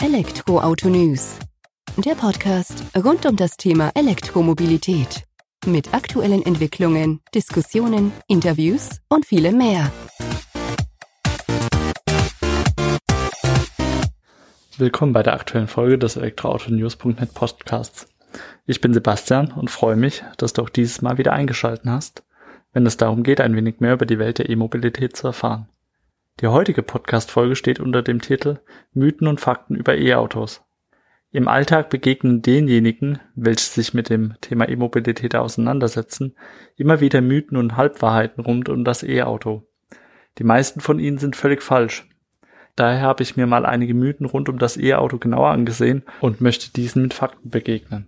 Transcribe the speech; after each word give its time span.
Elektroauto 0.00 0.88
News. 0.88 1.40
Der 1.96 2.14
Podcast 2.14 2.84
rund 2.96 3.26
um 3.26 3.34
das 3.34 3.56
Thema 3.56 3.90
Elektromobilität. 3.96 5.24
Mit 5.66 5.92
aktuellen 5.92 6.46
Entwicklungen, 6.46 7.20
Diskussionen, 7.34 8.12
Interviews 8.28 9.00
und 9.08 9.26
vielem 9.26 9.58
mehr. 9.58 9.90
Willkommen 14.76 15.12
bei 15.12 15.24
der 15.24 15.32
aktuellen 15.32 15.66
Folge 15.66 15.98
des 15.98 16.14
Elektroautonews.net 16.14 17.34
Podcasts. 17.34 18.06
Ich 18.66 18.80
bin 18.80 18.94
Sebastian 18.94 19.50
und 19.50 19.68
freue 19.68 19.96
mich, 19.96 20.22
dass 20.36 20.52
du 20.52 20.62
auch 20.62 20.70
dieses 20.70 21.02
Mal 21.02 21.18
wieder 21.18 21.32
eingeschalten 21.32 21.90
hast, 21.90 22.22
wenn 22.72 22.86
es 22.86 22.98
darum 22.98 23.24
geht, 23.24 23.40
ein 23.40 23.56
wenig 23.56 23.80
mehr 23.80 23.94
über 23.94 24.06
die 24.06 24.20
Welt 24.20 24.38
der 24.38 24.48
E-Mobilität 24.48 25.16
zu 25.16 25.26
erfahren. 25.26 25.68
Die 26.40 26.46
heutige 26.46 26.84
Podcast-Folge 26.84 27.56
steht 27.56 27.80
unter 27.80 28.00
dem 28.00 28.20
Titel 28.20 28.60
Mythen 28.92 29.26
und 29.26 29.40
Fakten 29.40 29.74
über 29.74 29.98
E-Autos. 29.98 30.62
Im 31.32 31.48
Alltag 31.48 31.90
begegnen 31.90 32.42
denjenigen, 32.42 33.18
welche 33.34 33.64
sich 33.64 33.92
mit 33.92 34.08
dem 34.08 34.34
Thema 34.40 34.68
E-Mobilität 34.68 35.34
auseinandersetzen, 35.34 36.36
immer 36.76 37.00
wieder 37.00 37.22
Mythen 37.22 37.56
und 37.56 37.76
Halbwahrheiten 37.76 38.44
rund 38.44 38.68
um 38.68 38.84
das 38.84 39.02
E-Auto. 39.02 39.66
Die 40.38 40.44
meisten 40.44 40.78
von 40.80 41.00
ihnen 41.00 41.18
sind 41.18 41.34
völlig 41.34 41.60
falsch. 41.60 42.08
Daher 42.76 43.00
habe 43.00 43.24
ich 43.24 43.36
mir 43.36 43.48
mal 43.48 43.66
einige 43.66 43.94
Mythen 43.94 44.24
rund 44.24 44.48
um 44.48 44.60
das 44.60 44.76
E-Auto 44.76 45.18
genauer 45.18 45.48
angesehen 45.48 46.04
und 46.20 46.40
möchte 46.40 46.72
diesen 46.72 47.02
mit 47.02 47.14
Fakten 47.14 47.50
begegnen. 47.50 48.06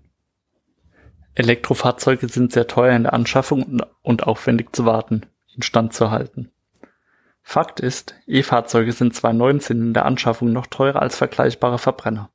Elektrofahrzeuge 1.35 2.29
sind 2.29 2.53
sehr 2.53 2.69
teuer 2.69 2.95
in 2.95 3.03
der 3.03 3.13
Anschaffung 3.13 3.83
und 4.03 4.23
aufwendig 4.23 4.73
zu 4.73 4.85
warten, 4.85 5.23
instand 5.57 5.95
zu 5.95 6.13
halten. 6.13 6.53
Fakt 7.43 7.81
ist, 7.81 8.15
E-Fahrzeuge 8.27 8.93
sind 8.93 9.15
2019 9.15 9.81
in 9.81 9.95
der 9.95 10.07
Anschaffung 10.07 10.53
noch 10.53 10.67
teurer 10.67 11.03
als 11.03 11.17
vergleichbare 11.17 11.79
Verbrenner. 11.79 12.31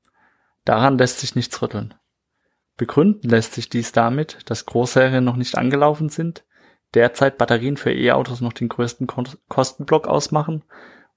Daran 0.66 0.98
lässt 0.98 1.20
sich 1.20 1.36
nichts 1.36 1.62
rütteln. 1.62 1.94
Begründen 2.78 3.30
lässt 3.30 3.54
sich 3.54 3.70
dies 3.70 3.92
damit, 3.92 4.40
dass 4.46 4.66
Großserien 4.66 5.24
noch 5.24 5.38
nicht 5.38 5.58
angelaufen 5.58 6.10
sind, 6.10 6.44
derzeit 6.94 7.38
Batterien 7.38 7.78
für 7.78 7.94
E-Autos 7.94 8.42
noch 8.42 8.54
den 8.54 8.68
größten 8.68 9.08
Kostenblock 9.48 10.08
ausmachen 10.08 10.64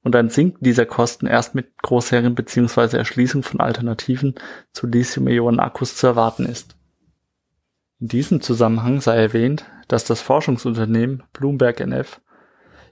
und 0.03 0.15
ein 0.15 0.31
Sinken 0.31 0.63
dieser 0.63 0.87
Kosten 0.87 1.27
erst 1.27 1.55
mit 1.55 1.77
Großserien 1.83 2.35
bzw. 2.35 2.97
Erschließung 2.97 3.43
von 3.43 3.61
Alternativen 3.61 4.35
zu 4.73 4.87
Lithium-Ionen-Akkus 4.87 5.97
zu 5.97 6.07
erwarten 6.07 6.47
ist. 6.47 6.77
In 8.01 8.09
diesem 8.09 8.41
Zusammenhang 8.41 9.01
sei 9.01 9.17
erwähnt, 9.17 9.65
dass 9.89 10.05
das 10.05 10.21
Forschungsunternehmen 10.21 11.25
Bloomberg 11.33 11.81
NF 11.81 12.21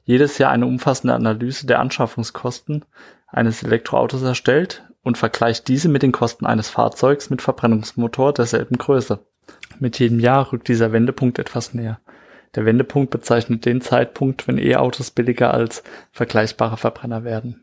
jedes 0.07 0.39
Jahr 0.39 0.53
eine 0.53 0.67
umfassende 0.67 1.15
Analyse 1.15 1.67
der 1.67 1.81
Anschaffungskosten 1.81 2.85
eines 3.27 3.63
Elektroautos 3.63 4.23
erstellt 4.23 4.85
und 5.03 5.19
vergleicht 5.19 5.69
diese 5.69 5.89
mit 5.89 6.03
den 6.03 6.13
Kosten 6.13 6.47
eines 6.47 6.71
Fahrzeugs 6.71 7.29
mit 7.29 7.43
Verbrennungsmotor 7.43 8.33
derselben 8.33 8.79
Größe. 8.79 9.19
Mit 9.79 9.99
jedem 9.99 10.21
Jahr 10.21 10.53
rückt 10.53 10.69
dieser 10.69 10.93
Wendepunkt 10.93 11.39
etwas 11.39 11.75
näher. 11.75 12.01
Der 12.55 12.65
Wendepunkt 12.65 13.11
bezeichnet 13.11 13.67
den 13.67 13.81
Zeitpunkt, 13.81 14.49
wenn 14.49 14.59
E-Autos 14.59 15.11
billiger 15.11 15.53
als 15.53 15.83
vergleichbare 16.13 16.77
Verbrenner 16.77 17.25
werden. 17.25 17.61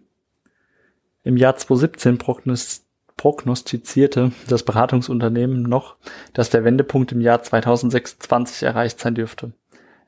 Im 1.23 1.37
Jahr 1.37 1.55
2017 1.55 2.19
prognostizierte 3.15 4.33
das 4.49 4.63
Beratungsunternehmen 4.63 5.63
noch, 5.63 5.95
dass 6.33 6.49
der 6.49 6.65
Wendepunkt 6.65 7.13
im 7.13 7.21
Jahr 7.21 7.41
2026 7.41 8.63
erreicht 8.63 8.99
sein 8.99 9.15
dürfte. 9.15 9.53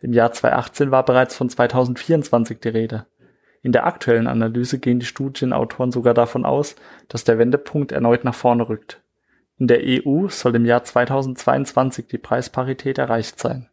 Im 0.02 0.14
Jahr 0.14 0.32
2018 0.32 0.92
war 0.92 1.04
bereits 1.04 1.36
von 1.36 1.50
2024 1.50 2.60
die 2.60 2.70
Rede. 2.70 3.06
In 3.62 3.72
der 3.72 3.88
aktuellen 3.88 4.28
Analyse 4.28 4.80
gehen 4.80 5.00
die 5.00 5.06
Studienautoren 5.06 5.92
sogar 5.92 6.14
davon 6.14 6.46
aus, 6.46 6.76
dass 7.08 7.24
der 7.24 7.40
Wendepunkt 7.40 7.92
erneut 7.92 8.24
nach 8.24 8.36
vorne 8.36 8.70
rückt. 8.70 9.02
In 9.58 9.68
der 9.68 9.80
EU 9.84 10.28
soll 10.28 10.56
im 10.56 10.66
Jahr 10.66 10.84
2022 10.84 12.08
die 12.08 12.18
Preisparität 12.18 12.98
erreicht 12.98 13.40
sein. 13.40 13.70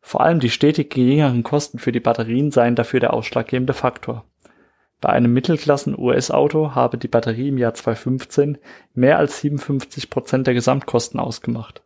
Vor 0.00 0.22
allem 0.22 0.40
die 0.40 0.50
stetig 0.50 0.90
geringeren 0.90 1.42
Kosten 1.42 1.78
für 1.78 1.92
die 1.92 2.00
Batterien 2.00 2.50
seien 2.50 2.76
dafür 2.76 3.00
der 3.00 3.12
ausschlaggebende 3.12 3.74
Faktor. 3.74 4.24
Bei 5.00 5.10
einem 5.10 5.32
Mittelklassen-US-Auto 5.32 6.74
habe 6.74 6.96
die 6.96 7.08
Batterie 7.08 7.48
im 7.48 7.58
Jahr 7.58 7.74
2015 7.74 8.58
mehr 8.94 9.18
als 9.18 9.40
57 9.40 10.10
Prozent 10.10 10.46
der 10.46 10.54
Gesamtkosten 10.54 11.20
ausgemacht. 11.20 11.82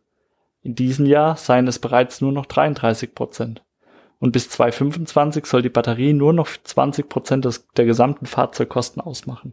In 0.63 0.75
diesem 0.75 1.05
Jahr 1.05 1.35
seien 1.35 1.67
es 1.67 1.79
bereits 1.79 2.21
nur 2.21 2.31
noch 2.31 2.45
33 2.45 3.13
Prozent. 3.13 3.63
Und 4.19 4.31
bis 4.31 4.49
2025 4.49 5.45
soll 5.45 5.61
die 5.61 5.69
Batterie 5.69 6.13
nur 6.13 6.31
noch 6.31 6.47
20 6.47 7.09
Prozent 7.09 7.47
der 7.75 7.85
gesamten 7.85 8.25
Fahrzeugkosten 8.25 9.01
ausmachen. 9.01 9.51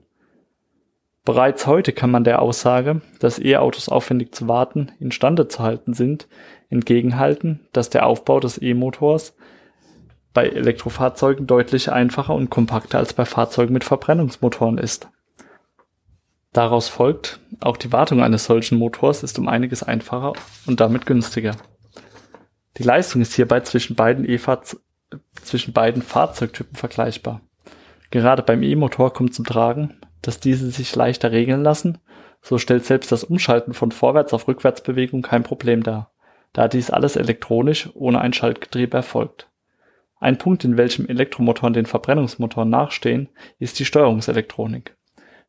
Bereits 1.25 1.66
heute 1.66 1.93
kann 1.93 2.10
man 2.10 2.25
der 2.25 2.41
Aussage, 2.41 3.03
dass 3.19 3.38
E-Autos 3.38 3.88
aufwendig 3.88 4.34
zu 4.34 4.48
warten, 4.48 4.93
instande 5.00 5.48
zu 5.48 5.59
halten 5.59 5.93
sind, 5.93 6.28
entgegenhalten, 6.71 7.66
dass 7.72 7.91
der 7.91 8.06
Aufbau 8.06 8.41
des 8.41 8.62
E-Motors 8.62 9.34
bei 10.32 10.48
Elektrofahrzeugen 10.48 11.47
deutlich 11.47 11.91
einfacher 11.91 12.34
und 12.34 12.48
kompakter 12.48 12.98
als 12.98 13.12
bei 13.12 13.25
Fahrzeugen 13.25 13.72
mit 13.72 13.84
Verbrennungsmotoren 13.84 14.78
ist. 14.78 15.09
Daraus 16.52 16.88
folgt, 16.88 17.38
auch 17.60 17.76
die 17.76 17.92
Wartung 17.92 18.22
eines 18.22 18.44
solchen 18.44 18.76
Motors 18.78 19.22
ist 19.22 19.38
um 19.38 19.46
einiges 19.46 19.82
einfacher 19.82 20.32
und 20.66 20.80
damit 20.80 21.06
günstiger. 21.06 21.56
Die 22.76 22.82
Leistung 22.82 23.22
ist 23.22 23.34
hierbei 23.34 23.60
zwischen 23.60 23.94
beiden, 23.94 24.28
e 24.28 24.38
zwischen 25.42 25.72
beiden 25.72 26.02
Fahrzeugtypen 26.02 26.76
vergleichbar. 26.76 27.40
Gerade 28.10 28.42
beim 28.42 28.62
E-Motor 28.64 29.12
kommt 29.12 29.34
zum 29.34 29.44
Tragen, 29.44 30.00
dass 30.22 30.40
diese 30.40 30.70
sich 30.70 30.94
leichter 30.96 31.30
regeln 31.30 31.62
lassen, 31.62 31.98
so 32.42 32.58
stellt 32.58 32.84
selbst 32.84 33.12
das 33.12 33.22
Umschalten 33.22 33.74
von 33.74 33.92
Vorwärts- 33.92 34.32
auf 34.32 34.48
Rückwärtsbewegung 34.48 35.22
kein 35.22 35.44
Problem 35.44 35.82
dar, 35.82 36.12
da 36.52 36.66
dies 36.66 36.90
alles 36.90 37.16
elektronisch 37.16 37.90
ohne 37.94 38.20
ein 38.20 38.32
Schaltgetriebe 38.32 38.96
erfolgt. 38.96 39.48
Ein 40.18 40.36
Punkt, 40.36 40.64
in 40.64 40.76
welchem 40.76 41.06
Elektromotoren 41.06 41.72
den 41.72 41.86
Verbrennungsmotoren 41.86 42.68
nachstehen, 42.68 43.28
ist 43.58 43.78
die 43.78 43.84
Steuerungselektronik. 43.84 44.96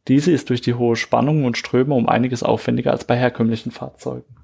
Diese 0.07 0.31
ist 0.31 0.49
durch 0.49 0.61
die 0.61 0.73
hohe 0.73 0.95
Spannung 0.95 1.45
und 1.45 1.57
Ströme 1.57 1.93
um 1.93 2.09
einiges 2.09 2.43
aufwendiger 2.43 2.91
als 2.91 3.05
bei 3.05 3.15
herkömmlichen 3.15 3.71
Fahrzeugen. 3.71 4.35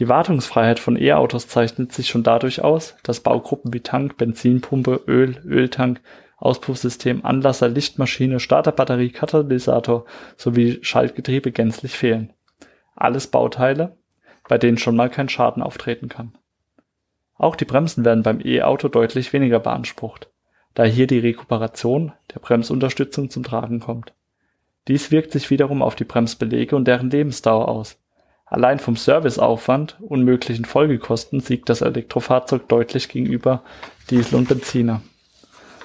Die 0.00 0.08
Wartungsfreiheit 0.08 0.80
von 0.80 1.00
E-Autos 1.00 1.46
zeichnet 1.46 1.92
sich 1.92 2.08
schon 2.08 2.24
dadurch 2.24 2.62
aus, 2.62 2.96
dass 3.04 3.20
Baugruppen 3.20 3.72
wie 3.72 3.80
Tank, 3.80 4.16
Benzinpumpe, 4.16 5.02
Öl, 5.06 5.40
Öltank, 5.44 6.00
Auspuffsystem, 6.36 7.24
Anlasser, 7.24 7.68
Lichtmaschine, 7.68 8.40
Starterbatterie, 8.40 9.10
Katalysator 9.10 10.04
sowie 10.36 10.80
Schaltgetriebe 10.82 11.52
gänzlich 11.52 11.92
fehlen. 11.96 12.32
Alles 12.96 13.28
Bauteile, 13.28 13.96
bei 14.48 14.58
denen 14.58 14.78
schon 14.78 14.96
mal 14.96 15.10
kein 15.10 15.28
Schaden 15.28 15.62
auftreten 15.62 16.08
kann. 16.08 16.36
Auch 17.36 17.56
die 17.56 17.64
Bremsen 17.64 18.04
werden 18.04 18.22
beim 18.24 18.40
E-Auto 18.44 18.88
deutlich 18.88 19.32
weniger 19.32 19.60
beansprucht, 19.60 20.28
da 20.74 20.84
hier 20.84 21.06
die 21.06 21.18
Rekuperation 21.18 22.12
der 22.34 22.40
Bremsunterstützung 22.40 23.30
zum 23.30 23.44
Tragen 23.44 23.80
kommt. 23.80 24.12
Dies 24.88 25.10
wirkt 25.10 25.32
sich 25.32 25.50
wiederum 25.50 25.82
auf 25.82 25.94
die 25.94 26.04
Bremsbeläge 26.04 26.76
und 26.76 26.86
deren 26.86 27.10
Lebensdauer 27.10 27.68
aus. 27.68 27.96
Allein 28.46 28.78
vom 28.78 28.96
Serviceaufwand 28.96 29.96
und 30.00 30.22
möglichen 30.22 30.64
Folgekosten 30.64 31.40
siegt 31.40 31.68
das 31.68 31.80
Elektrofahrzeug 31.80 32.68
deutlich 32.68 33.08
gegenüber 33.08 33.62
Diesel 34.10 34.36
und 34.36 34.48
Benziner. 34.48 35.02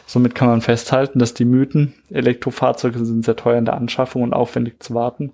Somit 0.05 0.35
kann 0.35 0.49
man 0.49 0.61
festhalten, 0.61 1.19
dass 1.19 1.33
die 1.33 1.45
Mythen, 1.45 1.93
Elektrofahrzeuge 2.09 3.05
sind 3.05 3.23
sehr 3.23 3.35
teuer 3.35 3.57
in 3.57 3.65
der 3.65 3.75
Anschaffung 3.75 4.23
und 4.23 4.33
aufwendig 4.33 4.81
zu 4.83 4.93
warten 4.93 5.33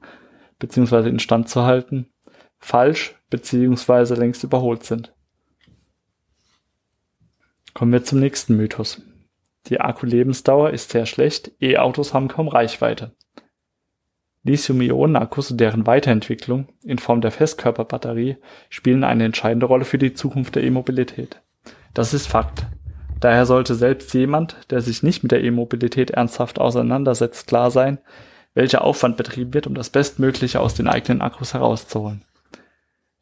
bzw. 0.60 1.10
instand 1.10 1.50
zu 1.50 1.64
halten, 1.64 2.08
falsch 2.60 3.16
bzw. 3.30 4.14
längst 4.16 4.44
überholt 4.44 4.84
sind. 4.84 5.14
Kommen 7.74 7.92
wir 7.92 8.04
zum 8.04 8.20
nächsten 8.20 8.56
Mythos. 8.56 9.02
Die 9.68 9.82
Akkulebensdauer 9.82 10.70
ist 10.70 10.92
sehr 10.92 11.06
schlecht, 11.06 11.52
E-Autos 11.60 12.14
haben 12.14 12.28
kaum 12.28 12.48
Reichweite. 12.48 13.14
Lithium-Ionen-Akkus 14.46 15.52
und 15.52 15.58
deren 15.60 15.88
Weiterentwicklung 15.88 16.68
in 16.84 17.00
Form 17.00 17.20
der 17.20 17.32
Festkörperbatterie 17.32 18.38
spielen 18.70 19.04
eine 19.04 19.26
entscheidende 19.26 19.66
Rolle 19.66 19.86
für 19.86 19.98
die 19.98 20.14
Zukunft 20.14 20.56
der 20.56 20.64
E-Mobilität. 20.64 21.42
Das 21.94 22.14
ist 22.14 22.28
Fakt. 22.28 22.68
Daher 23.20 23.46
sollte 23.46 23.74
selbst 23.74 24.14
jemand, 24.14 24.58
der 24.70 24.82
sich 24.82 25.02
nicht 25.02 25.24
mit 25.24 25.32
der 25.32 25.44
E-Mobilität 25.44 26.12
ernsthaft 26.12 26.60
auseinandersetzt, 26.60 27.48
klar 27.48 27.72
sein, 27.72 27.98
welcher 28.54 28.84
Aufwand 28.84 29.18
betrieben 29.18 29.54
wird, 29.54 29.66
um 29.68 29.74
das 29.74 29.90
Bestmögliche 29.90 30.60
aus 30.60 30.76
den 30.76 30.88
eigenen 30.88 31.22
Akkus 31.22 31.54
herauszuholen. 31.54 32.24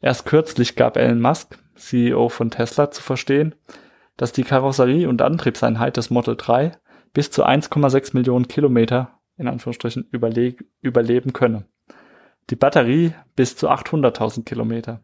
Erst 0.00 0.26
kürzlich 0.26 0.76
gab 0.76 0.96
Elon 0.98 1.20
Musk, 1.20 1.58
CEO 1.76 2.28
von 2.28 2.50
Tesla, 2.50 2.90
zu 2.90 3.02
verstehen, 3.02 3.54
dass 4.18 4.32
die 4.32 4.44
Karosserie 4.44 5.08
und 5.08 5.22
Antriebseinheit 5.22 5.96
des 5.96 6.10
Model 6.10 6.36
3 6.36 6.72
bis 7.14 7.30
zu 7.30 7.46
1,6 7.46 8.14
Millionen 8.14 8.46
Kilometer 8.46 9.18
in 9.36 9.48
Anführungsstrichen 9.48 10.08
überle 10.10 10.54
überleben 10.80 11.32
könne. 11.32 11.64
Die 12.50 12.56
Batterie 12.56 13.14
bis 13.36 13.56
zu 13.56 13.70
800.000 13.70 14.44
Kilometer. 14.44 15.02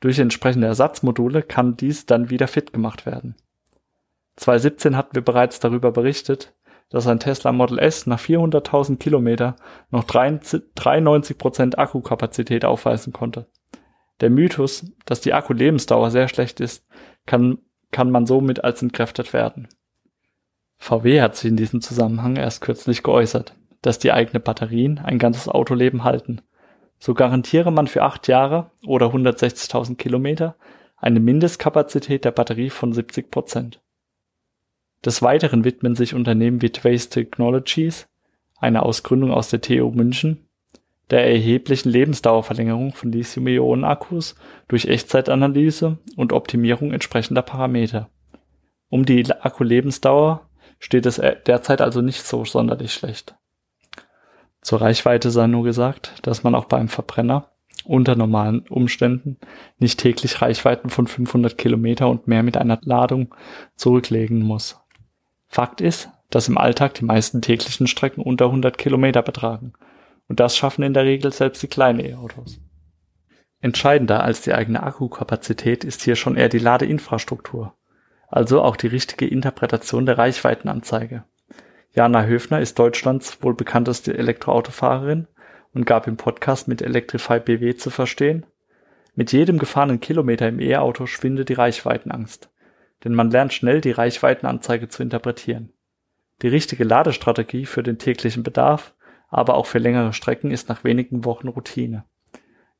Durch 0.00 0.18
entsprechende 0.18 0.66
Ersatzmodule 0.66 1.42
kann 1.42 1.76
dies 1.76 2.06
dann 2.06 2.30
wieder 2.30 2.48
fit 2.48 2.72
gemacht 2.72 3.06
werden. 3.06 3.34
2017 4.36 4.96
hatten 4.96 5.14
wir 5.14 5.22
bereits 5.22 5.60
darüber 5.60 5.92
berichtet, 5.92 6.54
dass 6.88 7.06
ein 7.06 7.20
Tesla 7.20 7.52
Model 7.52 7.78
S 7.78 8.06
nach 8.06 8.18
400.000 8.18 8.98
Kilometer 8.98 9.56
noch 9.90 10.04
93% 10.04 11.76
Akkukapazität 11.76 12.64
aufweisen 12.64 13.12
konnte. 13.12 13.46
Der 14.20 14.30
Mythos, 14.30 14.86
dass 15.04 15.20
die 15.20 15.32
Akkulebensdauer 15.32 16.10
sehr 16.10 16.28
schlecht 16.28 16.60
ist, 16.60 16.86
kann, 17.26 17.58
kann 17.90 18.10
man 18.10 18.26
somit 18.26 18.64
als 18.64 18.82
entkräftet 18.82 19.32
werden. 19.32 19.68
VW 20.80 21.20
hat 21.20 21.36
sich 21.36 21.50
in 21.50 21.56
diesem 21.56 21.82
Zusammenhang 21.82 22.36
erst 22.36 22.62
kürzlich 22.62 23.02
geäußert, 23.02 23.54
dass 23.82 23.98
die 23.98 24.12
eigenen 24.12 24.42
Batterien 24.42 24.98
ein 24.98 25.18
ganzes 25.18 25.46
Autoleben 25.46 26.04
halten. 26.04 26.40
So 26.98 27.12
garantiere 27.12 27.70
man 27.70 27.86
für 27.86 28.02
acht 28.02 28.28
Jahre 28.28 28.70
oder 28.86 29.08
160.000 29.08 29.96
Kilometer 29.96 30.56
eine 30.96 31.20
Mindestkapazität 31.20 32.24
der 32.24 32.30
Batterie 32.30 32.70
von 32.70 32.94
70 32.94 33.30
Prozent. 33.30 33.82
Des 35.04 35.22
Weiteren 35.22 35.64
widmen 35.64 35.94
sich 35.94 36.14
Unternehmen 36.14 36.62
wie 36.62 36.70
Trace 36.70 37.10
Technologies, 37.10 38.08
eine 38.58 38.82
Ausgründung 38.82 39.32
aus 39.32 39.48
der 39.48 39.60
TU 39.60 39.90
München, 39.90 40.46
der 41.10 41.26
erheblichen 41.26 41.90
Lebensdauerverlängerung 41.90 42.92
von 42.94 43.12
Lithium-Ionen-Akkus 43.12 44.34
durch 44.68 44.86
Echtzeitanalyse 44.86 45.98
und 46.16 46.32
Optimierung 46.32 46.92
entsprechender 46.92 47.42
Parameter. 47.42 48.08
Um 48.88 49.04
die 49.04 49.30
Akkulebensdauer 49.30 50.49
steht 50.80 51.06
es 51.06 51.20
derzeit 51.46 51.80
also 51.80 52.00
nicht 52.00 52.26
so 52.26 52.44
sonderlich 52.44 52.92
schlecht. 52.92 53.36
Zur 54.62 54.80
Reichweite 54.80 55.30
sei 55.30 55.46
nur 55.46 55.62
gesagt, 55.62 56.14
dass 56.22 56.42
man 56.42 56.56
auch 56.56 56.64
beim 56.64 56.88
Verbrenner 56.88 57.50
unter 57.84 58.16
normalen 58.16 58.66
Umständen 58.68 59.38
nicht 59.78 60.00
täglich 60.00 60.42
Reichweiten 60.42 60.90
von 60.90 61.06
500 61.06 61.56
Kilometer 61.56 62.08
und 62.08 62.26
mehr 62.26 62.42
mit 62.42 62.56
einer 62.56 62.78
Ladung 62.82 63.34
zurücklegen 63.76 64.40
muss. 64.40 64.80
Fakt 65.46 65.80
ist, 65.80 66.10
dass 66.28 66.48
im 66.48 66.58
Alltag 66.58 66.94
die 66.94 67.04
meisten 67.04 67.42
täglichen 67.42 67.86
Strecken 67.86 68.22
unter 68.22 68.46
100 68.46 68.76
Kilometer 68.78 69.22
betragen. 69.22 69.72
Und 70.28 70.40
das 70.40 70.56
schaffen 70.56 70.82
in 70.82 70.94
der 70.94 71.04
Regel 71.04 71.32
selbst 71.32 71.62
die 71.62 71.68
kleinen 71.68 72.00
E-Autos. 72.00 72.60
Entscheidender 73.60 74.22
als 74.22 74.42
die 74.42 74.54
eigene 74.54 74.82
Akkukapazität 74.82 75.84
ist 75.84 76.02
hier 76.02 76.16
schon 76.16 76.36
eher 76.36 76.48
die 76.48 76.58
Ladeinfrastruktur. 76.58 77.74
Also 78.30 78.62
auch 78.62 78.76
die 78.76 78.86
richtige 78.86 79.26
Interpretation 79.26 80.06
der 80.06 80.16
Reichweitenanzeige. 80.18 81.24
Jana 81.92 82.24
Höfner 82.24 82.60
ist 82.60 82.78
Deutschlands 82.78 83.42
wohl 83.42 83.54
bekannteste 83.54 84.16
Elektroautofahrerin 84.16 85.26
und 85.74 85.84
gab 85.84 86.06
im 86.06 86.16
Podcast 86.16 86.68
mit 86.68 86.80
Electrify 86.80 87.40
BW 87.40 87.74
zu 87.76 87.90
verstehen, 87.90 88.46
mit 89.14 89.32
jedem 89.32 89.58
gefahrenen 89.58 90.00
Kilometer 90.00 90.48
im 90.48 90.60
E-Auto 90.60 91.06
schwindet 91.06 91.48
die 91.48 91.54
Reichweitenangst 91.54 92.48
denn 93.04 93.14
man 93.14 93.30
lernt 93.30 93.52
schnell 93.52 93.80
die 93.80 93.90
Reichweitenanzeige 93.90 94.88
zu 94.88 95.02
interpretieren. 95.02 95.72
Die 96.42 96.48
richtige 96.48 96.84
Ladestrategie 96.84 97.66
für 97.66 97.82
den 97.82 97.98
täglichen 97.98 98.42
Bedarf, 98.42 98.94
aber 99.28 99.54
auch 99.54 99.66
für 99.66 99.78
längere 99.78 100.12
Strecken 100.12 100.50
ist 100.50 100.68
nach 100.68 100.84
wenigen 100.84 101.24
Wochen 101.24 101.48
Routine. 101.48 102.04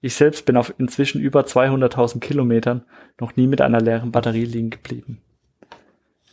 Ich 0.01 0.15
selbst 0.15 0.47
bin 0.47 0.57
auf 0.57 0.73
inzwischen 0.79 1.21
über 1.21 1.43
200.000 1.43 2.21
Kilometern 2.21 2.85
noch 3.19 3.37
nie 3.37 3.47
mit 3.47 3.61
einer 3.61 3.81
leeren 3.81 4.13
Batterie 4.13 4.47
liegen 4.47 4.71
geblieben. 4.71 5.21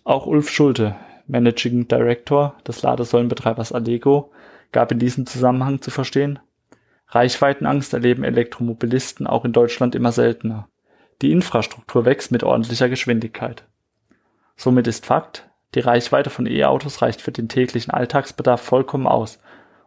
Auch 0.07 0.25
Ulf 0.25 0.49
Schulte, 0.49 0.95
Managing 1.27 1.89
Director 1.89 2.55
des 2.65 2.81
Ladesäulenbetreibers 2.81 3.73
Allego, 3.73 4.31
gab 4.71 4.89
in 4.93 4.99
diesem 4.99 5.25
Zusammenhang 5.25 5.81
zu 5.81 5.91
verstehen, 5.91 6.39
Reichweitenangst 7.09 7.93
erleben 7.93 8.23
Elektromobilisten 8.23 9.27
auch 9.27 9.43
in 9.43 9.51
Deutschland 9.51 9.95
immer 9.95 10.13
seltener. 10.13 10.69
Die 11.21 11.33
Infrastruktur 11.33 12.05
wächst 12.05 12.31
mit 12.31 12.45
ordentlicher 12.45 12.87
Geschwindigkeit. 12.87 13.65
Somit 14.55 14.87
ist 14.87 15.05
Fakt, 15.05 15.49
die 15.75 15.81
Reichweite 15.81 16.29
von 16.29 16.47
E-Autos 16.47 17.01
reicht 17.01 17.21
für 17.21 17.33
den 17.33 17.49
täglichen 17.49 17.91
Alltagsbedarf 17.91 18.61
vollkommen 18.61 19.07
aus 19.07 19.39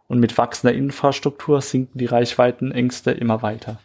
und 0.07 0.19
mit 0.19 0.37
wachsender 0.37 0.75
Infrastruktur 0.75 1.61
sinken 1.61 1.97
die 1.97 2.05
Reichweitenängste 2.05 3.09
immer 3.09 3.41
weiter. 3.41 3.79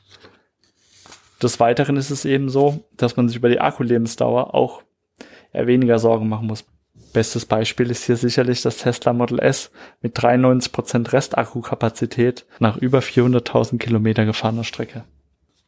Des 1.43 1.61
Weiteren 1.61 1.97
ist 1.97 2.11
es 2.11 2.27
eben 2.27 2.51
so, 2.51 2.85
dass 2.99 3.17
man 3.17 3.27
sich 3.27 3.39
über 3.39 3.49
die 3.49 3.61
Akkulebensdauer 3.61 4.55
auch 4.55 4.83
eher 5.57 5.67
weniger 5.67 5.99
Sorgen 5.99 6.29
machen 6.29 6.47
muss. 6.47 6.65
Bestes 7.13 7.47
Beispiel 7.47 7.91
ist 7.91 8.05
hier 8.05 8.17
sicherlich 8.17 8.63
das 8.63 8.79
Tesla 8.79 9.13
Model 9.13 9.39
S 9.39 9.71
mit 10.03 10.19
93% 10.19 11.13
Restakkukapazität 11.13 12.47
nach 12.59 12.77
über 12.77 12.99
400.000 12.99 13.79
Kilometer 13.79 14.25
gefahrener 14.27 14.65
Strecke. 14.65 15.05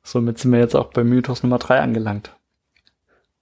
Somit 0.03 0.39
sind 0.39 0.53
wir 0.53 0.59
jetzt 0.59 0.77
auch 0.77 0.91
bei 0.91 1.05
Mythos 1.05 1.43
Nummer 1.43 1.59
3 1.59 1.81
angelangt. 1.81 2.35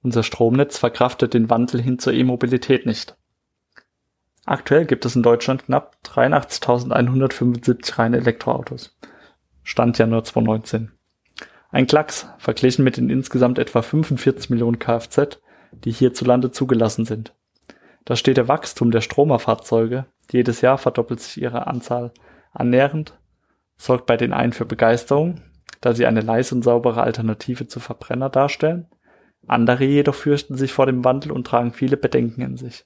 Unser 0.02 0.22
Stromnetz 0.22 0.78
verkraftet 0.78 1.34
den 1.34 1.50
Wandel 1.50 1.82
hin 1.82 1.98
zur 1.98 2.12
E-Mobilität 2.12 2.86
nicht. 2.86 3.16
Aktuell 4.44 4.86
gibt 4.86 5.04
es 5.04 5.16
in 5.16 5.24
Deutschland 5.24 5.66
knapp 5.66 5.96
83.175 6.04 7.98
reine 7.98 8.18
Elektroautos. 8.18 8.96
Stand 9.64 9.98
Januar 9.98 10.22
2019. 10.22 10.92
Ein 11.70 11.88
Klacks 11.88 12.28
verglichen 12.38 12.84
mit 12.84 12.96
den 12.96 13.10
insgesamt 13.10 13.58
etwa 13.58 13.82
45 13.82 14.50
Millionen 14.50 14.78
Kfz, 14.78 15.40
die 15.72 15.92
hierzulande 15.92 16.50
zugelassen 16.50 17.04
sind. 17.04 17.34
Da 18.04 18.16
steht 18.16 18.36
der 18.36 18.48
Wachstum 18.48 18.90
der 18.90 19.00
Stromerfahrzeuge, 19.00 20.06
jedes 20.30 20.60
Jahr 20.60 20.78
verdoppelt 20.78 21.20
sich 21.20 21.40
ihre 21.40 21.66
Anzahl 21.66 22.12
annähernd, 22.52 23.18
sorgt 23.76 24.06
bei 24.06 24.16
den 24.16 24.32
einen 24.32 24.52
für 24.52 24.64
Begeisterung, 24.64 25.42
da 25.80 25.94
sie 25.94 26.06
eine 26.06 26.20
leise 26.20 26.54
und 26.54 26.62
saubere 26.62 27.02
Alternative 27.02 27.66
zu 27.66 27.80
Verbrenner 27.80 28.30
darstellen, 28.30 28.86
andere 29.46 29.84
jedoch 29.84 30.14
fürchten 30.14 30.56
sich 30.56 30.72
vor 30.72 30.86
dem 30.86 31.04
Wandel 31.04 31.32
und 31.32 31.46
tragen 31.46 31.72
viele 31.72 31.96
Bedenken 31.96 32.40
in 32.40 32.56
sich. 32.56 32.84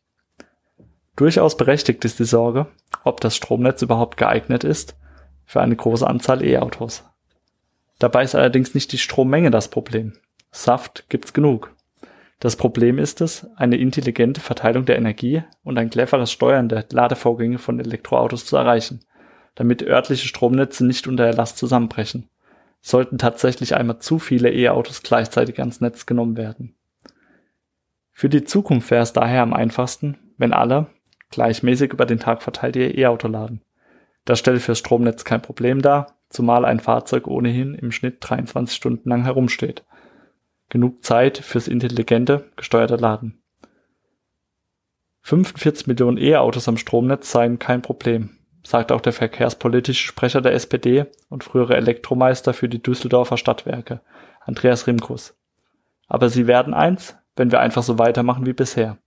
Durchaus 1.17 1.57
berechtigt 1.57 2.05
ist 2.05 2.19
die 2.19 2.25
Sorge, 2.25 2.67
ob 3.05 3.21
das 3.21 3.37
Stromnetz 3.37 3.83
überhaupt 3.83 4.17
geeignet 4.17 4.65
ist 4.65 4.97
für 5.45 5.61
eine 5.61 5.77
große 5.77 6.07
Anzahl 6.07 6.43
E-Autos. 6.45 7.05
Dabei 7.99 8.23
ist 8.23 8.35
allerdings 8.35 8.75
nicht 8.75 8.93
die 8.93 8.99
Strommenge 8.99 9.51
das 9.51 9.69
Problem. 9.69 10.15
Saft 10.51 11.09
gibt's 11.09 11.33
genug. 11.33 11.75
Das 12.41 12.57
Problem 12.57 12.99
ist 12.99 13.21
es, 13.21 13.47
eine 13.57 13.77
intelligente 13.77 14.41
Verteilung 14.41 14.85
der 14.87 14.97
Energie 14.97 15.43
und 15.63 15.79
ein 15.79 15.91
cleveres 15.91 16.33
Steuern 16.33 16.69
der 16.69 16.87
Ladevorgänge 16.91 17.59
von 17.59 17.79
Elektroautos 17.79 18.47
zu 18.47 18.57
erreichen, 18.57 19.01
damit 19.55 19.83
örtliche 19.83 20.27
Stromnetze 20.27 20.85
nicht 20.85 21.07
unter 21.07 21.25
der 21.25 21.35
Last 21.35 21.59
zusammenbrechen 21.59 22.29
sollten 22.81 23.19
tatsächlich 23.19 23.77
einmal 23.77 23.99
zu 23.99 24.19
viele 24.19 24.53
E-Autos 24.53 25.03
gleichzeitig 25.03 25.59
ans 25.61 25.81
Netz 25.81 26.07
genommen 26.07 26.37
werden. 26.37 26.77
Für 28.13 28.29
die 28.29 28.45
Zukunft 28.45 28.91
wäre 28.91 29.03
es 29.03 29.13
daher 29.13 29.43
am 29.43 29.53
einfachsten, 29.53 30.19
wenn 30.37 30.53
alle 30.53 30.87
gleichmäßig 31.31 31.93
über 31.93 32.07
den 32.07 32.19
Tag 32.19 32.43
verteilt 32.43 32.77
ihr 32.77 32.97
E-Auto 32.97 33.29
laden. 33.29 33.63
Das 34.25 34.39
stellt 34.39 34.61
fürs 34.61 34.79
Stromnetz 34.79 35.25
kein 35.25 35.43
Problem 35.43 35.81
dar, 35.81 36.19
zumal 36.29 36.65
ein 36.65 36.81
Fahrzeug 36.81 37.27
ohnehin 37.27 37.75
im 37.75 37.93
Schnitt 37.93 38.17
23 38.21 38.77
Stunden 38.77 39.09
lang 39.09 39.25
herumsteht. 39.25 39.85
Genug 40.71 41.05
Zeit 41.05 41.37
fürs 41.37 41.69
intelligente, 41.69 42.51
gesteuerte 42.57 42.97
Laden. 42.97 43.43
45 45.21 45.87
Millionen 45.87 46.17
E-Autos 46.17 46.67
am 46.67 46.79
Stromnetz 46.79 47.31
seien 47.31 47.59
kein 47.59 47.83
Problem 47.83 48.41
sagt 48.63 48.93
auch 48.93 49.01
der 49.01 49.13
verkehrspolitische 49.13 50.07
Sprecher 50.07 50.41
der 50.41 50.53
SPD 50.53 51.07
und 51.29 51.45
frühere 51.45 51.77
Elektromeister 51.77 52.53
für 52.55 52.69
die 52.69 52.83
Düsseldorfer 52.83 53.37
Stadtwerke, 53.37 54.01
Andreas 54.41 54.87
Rimkus. 54.87 55.37
Aber 56.09 56.29
sie 56.29 56.47
werden 56.47 56.75
eins, 56.75 57.17
wenn 57.37 57.53
wir 57.53 57.61
einfach 57.61 57.83
so 57.83 57.99
weitermachen 57.99 58.47
wie 58.47 58.53
bisher. 58.53 58.99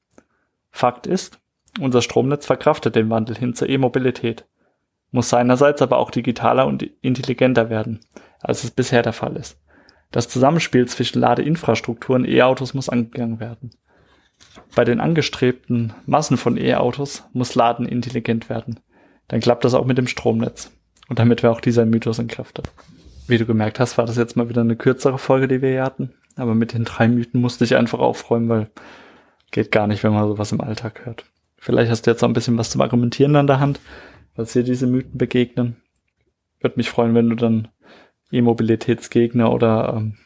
Fakt 0.71 1.05
ist, 1.05 1.39
unser 1.79 2.01
Stromnetz 2.01 2.45
verkraftet 2.45 2.95
den 2.95 3.09
Wandel 3.09 3.35
hin 3.37 3.53
zur 3.53 3.69
E-Mobilität, 3.69 4.45
muss 5.11 5.29
seinerseits 5.29 5.81
aber 5.81 5.97
auch 5.97 6.09
digitaler 6.09 6.65
und 6.65 6.83
intelligenter 7.01 7.69
werden, 7.69 7.99
als 8.39 8.63
es 8.63 8.71
bisher 8.71 9.03
der 9.03 9.13
Fall 9.13 9.35
ist. 9.35 9.59
Das 10.13 10.29
Zusammenspiel 10.29 10.87
zwischen 10.87 11.19
Ladeinfrastruktur 11.19 12.15
und 12.15 12.25
E-Autos 12.25 12.73
muss 12.73 12.87
angegangen 12.87 13.41
werden. 13.41 13.71
Bei 14.73 14.85
den 14.85 15.01
angestrebten 15.01 15.93
Massen 16.05 16.37
von 16.37 16.55
E-Autos 16.55 17.25
muss 17.33 17.55
Laden 17.55 17.85
intelligent 17.85 18.47
werden 18.47 18.79
dann 19.27 19.39
klappt 19.39 19.65
das 19.65 19.73
auch 19.73 19.85
mit 19.85 19.97
dem 19.97 20.07
Stromnetz. 20.07 20.71
Und 21.09 21.19
damit 21.19 21.43
wäre 21.43 21.51
auch 21.51 21.61
dieser 21.61 21.85
Mythos 21.85 22.19
entkräftet. 22.19 22.71
Wie 23.27 23.37
du 23.37 23.45
gemerkt 23.45 23.79
hast, 23.79 23.97
war 23.97 24.05
das 24.05 24.17
jetzt 24.17 24.35
mal 24.35 24.49
wieder 24.49 24.61
eine 24.61 24.75
kürzere 24.75 25.17
Folge, 25.17 25.47
die 25.47 25.61
wir 25.61 25.69
hier 25.69 25.83
hatten. 25.83 26.13
Aber 26.35 26.55
mit 26.55 26.73
den 26.73 26.83
drei 26.83 27.07
Mythen 27.07 27.41
musste 27.41 27.63
ich 27.63 27.75
einfach 27.75 27.99
aufräumen, 27.99 28.49
weil 28.49 28.69
geht 29.51 29.71
gar 29.71 29.87
nicht, 29.87 30.03
wenn 30.03 30.13
man 30.13 30.27
sowas 30.27 30.51
im 30.51 30.61
Alltag 30.61 31.05
hört. 31.05 31.25
Vielleicht 31.57 31.91
hast 31.91 32.05
du 32.05 32.11
jetzt 32.11 32.23
auch 32.23 32.27
ein 32.27 32.33
bisschen 32.33 32.57
was 32.57 32.71
zum 32.71 32.81
Argumentieren 32.81 33.35
an 33.35 33.47
der 33.47 33.59
Hand, 33.59 33.79
was 34.35 34.53
dir 34.53 34.63
diese 34.63 34.87
Mythen 34.87 35.17
begegnen. 35.17 35.77
Würde 36.59 36.77
mich 36.77 36.89
freuen, 36.89 37.13
wenn 37.13 37.29
du 37.29 37.35
dann 37.35 37.67
E-Mobilitätsgegner 38.33 39.51
oder 39.51 39.93
ähm, 39.95 40.17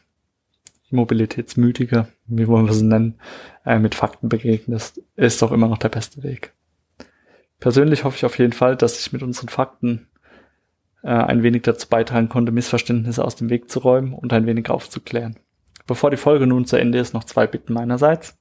E-Mobilitätsmütiger, 0.90 2.08
wie 2.26 2.48
wollen 2.48 2.66
wir 2.66 2.72
sie 2.72 2.84
nennen, 2.84 3.18
äh, 3.64 3.78
mit 3.78 3.94
Fakten 3.94 4.28
begegnest. 4.28 5.02
Ist 5.16 5.42
doch 5.42 5.52
immer 5.52 5.68
noch 5.68 5.78
der 5.78 5.90
beste 5.90 6.22
Weg. 6.22 6.54
Persönlich 7.60 8.04
hoffe 8.04 8.16
ich 8.16 8.24
auf 8.24 8.38
jeden 8.38 8.52
Fall, 8.52 8.76
dass 8.76 8.98
ich 8.98 9.12
mit 9.12 9.22
unseren 9.22 9.48
Fakten 9.48 10.08
äh, 11.02 11.08
ein 11.08 11.42
wenig 11.42 11.62
dazu 11.62 11.88
beitragen 11.88 12.28
konnte, 12.28 12.52
Missverständnisse 12.52 13.24
aus 13.24 13.36
dem 13.36 13.50
Weg 13.50 13.70
zu 13.70 13.80
räumen 13.80 14.14
und 14.14 14.32
ein 14.32 14.46
wenig 14.46 14.70
aufzuklären. 14.70 15.36
Bevor 15.86 16.10
die 16.10 16.16
Folge 16.16 16.46
nun 16.46 16.66
zu 16.66 16.76
Ende 16.76 16.98
ist, 16.98 17.14
noch 17.14 17.24
zwei 17.24 17.46
Bitten 17.46 17.72
meinerseits. 17.72 18.38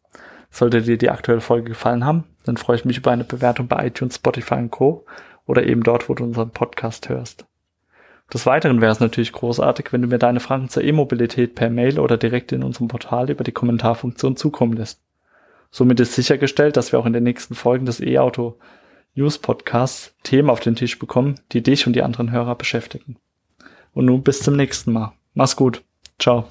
Sollte 0.50 0.82
dir 0.82 0.98
die 0.98 1.10
aktuelle 1.10 1.42
Folge 1.42 1.70
gefallen 1.70 2.06
haben, 2.06 2.24
dann 2.46 2.58
freue 2.58 2.78
ich 2.78 2.86
mich 2.86 2.98
über 2.98 3.12
eine 3.12 3.26
Bewertung 3.26 3.68
bei 3.68 3.88
iTunes, 3.88 4.16
Spotify 4.16 4.56
und 4.56 4.72
Co. 4.72 5.06
oder 5.46 5.66
eben 5.66 5.84
dort, 5.84 6.08
wo 6.08 6.14
du 6.14 6.24
unseren 6.24 6.52
Podcast 6.52 7.10
hörst. 7.10 7.46
Des 8.34 8.46
Weiteren 8.46 8.82
wäre 8.82 8.92
es 8.92 9.00
natürlich 9.00 9.32
großartig, 9.32 9.94
wenn 9.94 10.02
du 10.02 10.08
mir 10.08 10.18
deine 10.18 10.42
Fragen 10.42 10.70
zur 10.70 10.84
E-Mobilität 10.84 11.56
per 11.56 11.70
Mail 11.70 12.00
oder 12.00 12.18
direkt 12.18 12.52
in 12.52 12.64
unserem 12.64 12.90
Portal 12.90 13.30
über 13.30 13.44
die 13.44 13.54
Kommentarfunktion 13.54 14.36
zukommen 14.36 14.74
lässt. 14.74 15.02
Somit 15.72 16.00
ist 16.00 16.14
sichergestellt, 16.14 16.76
dass 16.76 16.92
wir 16.92 17.00
auch 17.00 17.06
in 17.06 17.14
den 17.14 17.24
nächsten 17.24 17.56
Folgen 17.56 17.86
des 17.86 18.02
E-Auto 18.02 18.58
News 19.16 19.38
Podcasts 19.40 20.16
Themen 20.24 20.50
auf 20.50 20.60
den 20.60 20.76
Tisch 20.76 21.00
bekommen, 21.00 21.40
die 21.52 21.64
dich 21.64 21.88
und 21.88 21.94
die 21.94 22.04
anderen 22.04 22.32
Hörer 22.32 22.56
beschäftigen. 22.56 23.18
Und 23.94 24.06
nun 24.06 24.24
bis 24.24 24.42
zum 24.42 24.56
nächsten 24.56 24.92
Mal. 24.92 25.14
Mach's 25.34 25.56
gut. 25.56 25.84
Ciao. 26.20 26.48